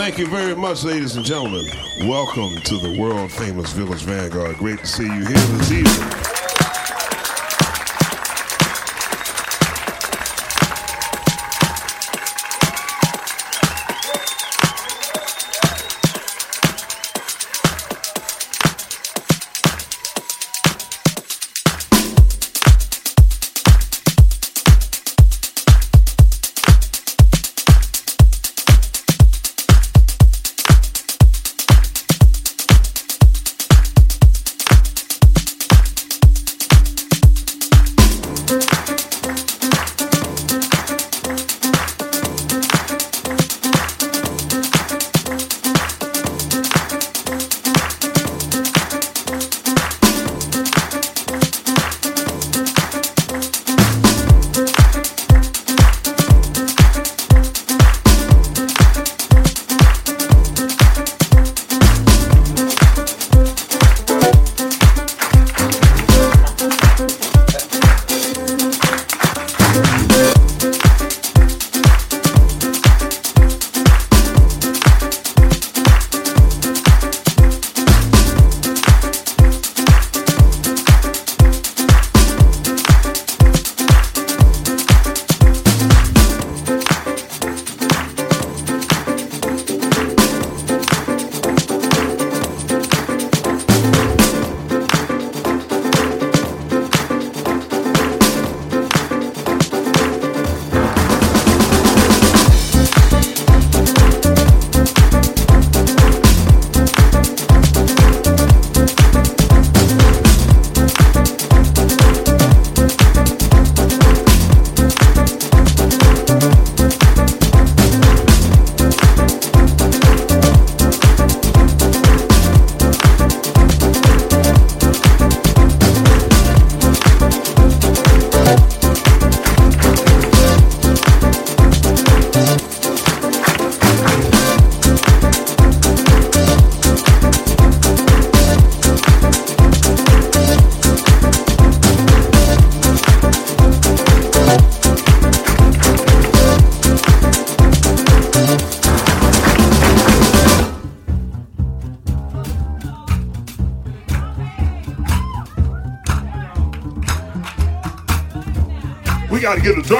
Thank 0.00 0.16
you 0.16 0.28
very 0.28 0.56
much, 0.56 0.82
ladies 0.82 1.16
and 1.16 1.26
gentlemen. 1.26 1.66
Welcome 2.08 2.56
to 2.62 2.78
the 2.78 2.98
world 2.98 3.30
famous 3.30 3.70
Village 3.74 4.00
Vanguard. 4.00 4.56
Great 4.56 4.78
to 4.78 4.86
see 4.86 5.04
you 5.04 5.26
here 5.26 5.26
this 5.26 5.70
evening. 5.70 6.19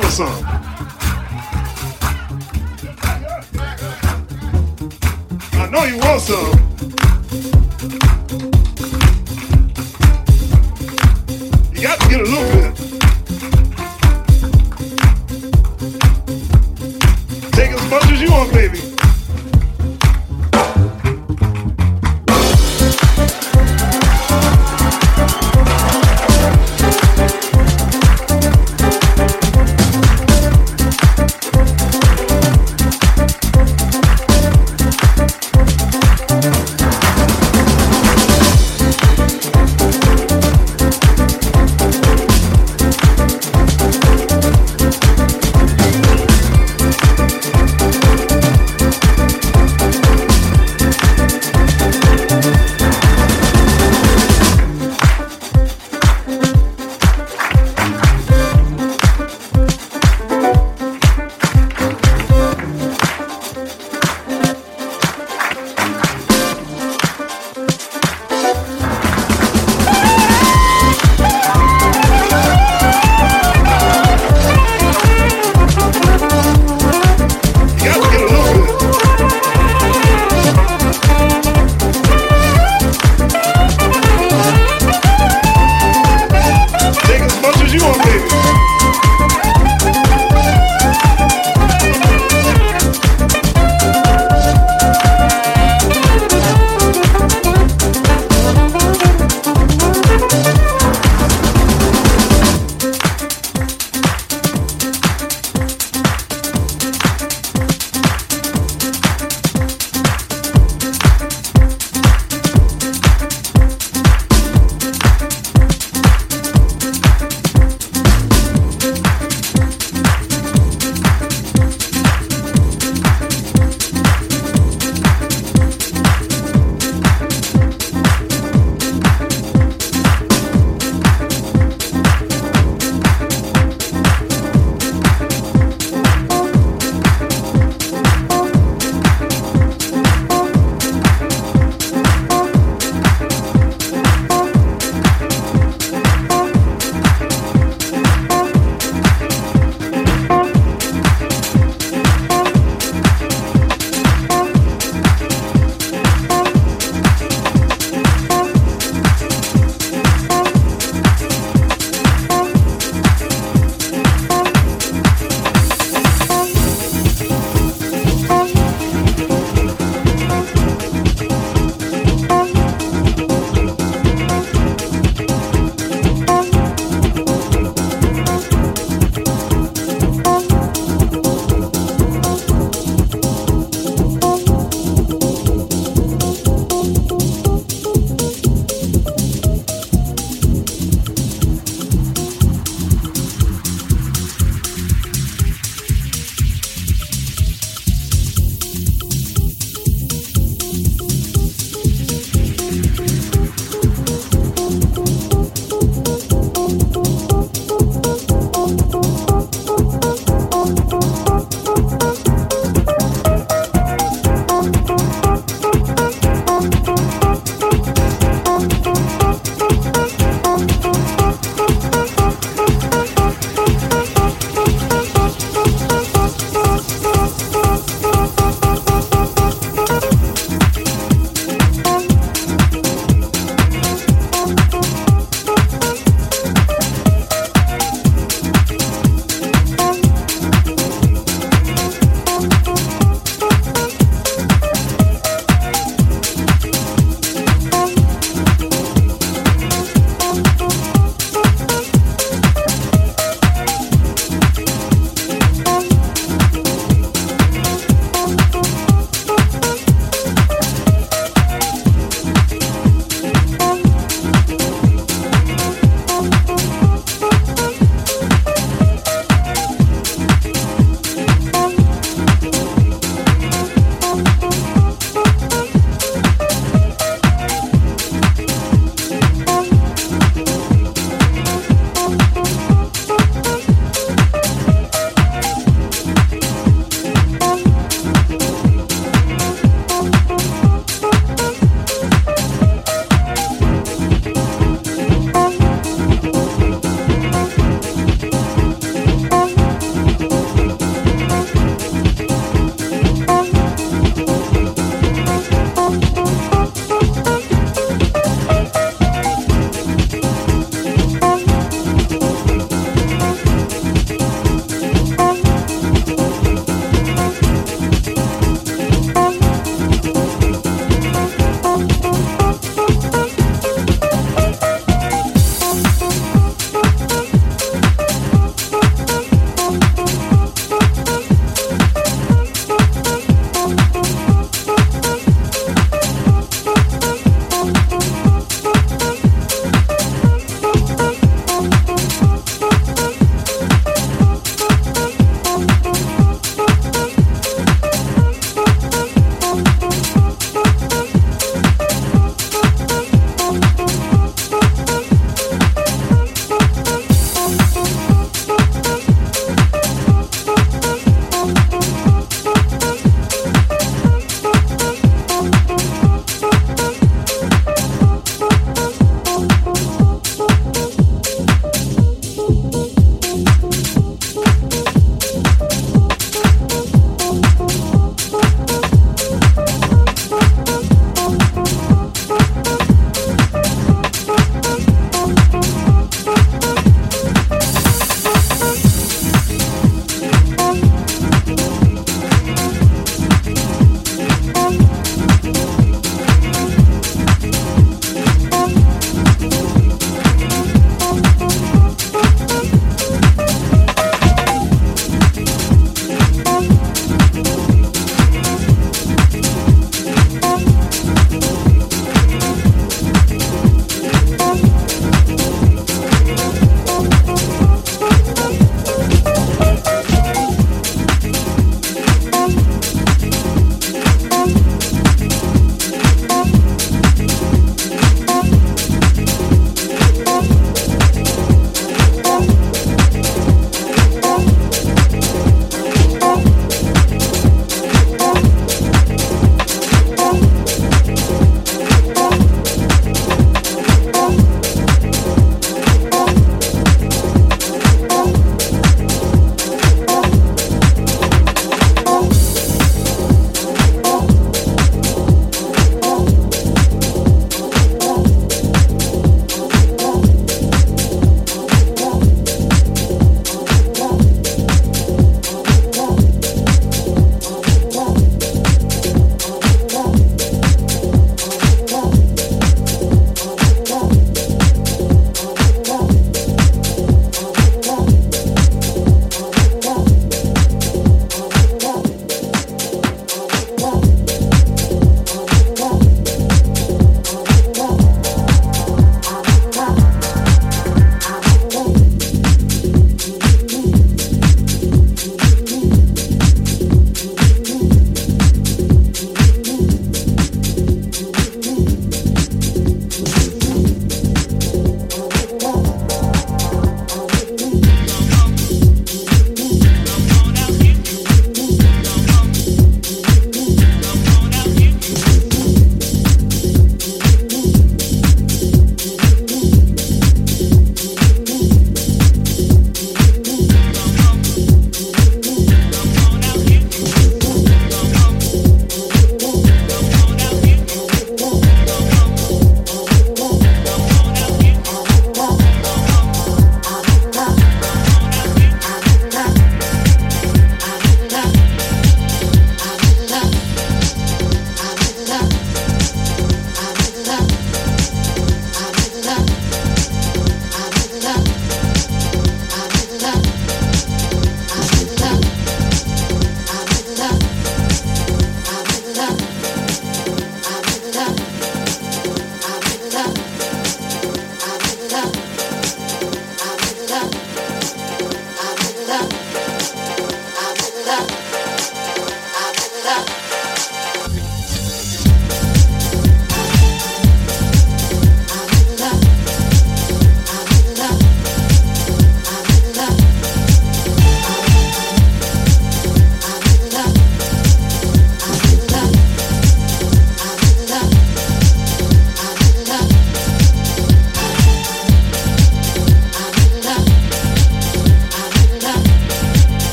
Got 0.00 0.10
to 0.10 0.24
get 0.24 0.43